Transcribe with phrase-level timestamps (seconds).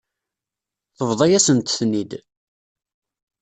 [0.97, 2.11] Tebḍa-yasent-ten-id.